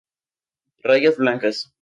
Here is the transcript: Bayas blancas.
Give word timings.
Bayas 0.83 1.17
blancas. 1.17 1.71